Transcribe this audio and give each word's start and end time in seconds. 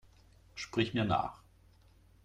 Sprich 0.55 0.95
mir 0.95 1.05
nach! 1.05 1.43